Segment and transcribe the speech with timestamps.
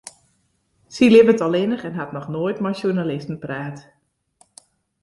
[0.93, 3.77] Sy libbet allinnich en hat noch noait mei sjoernalisten praat.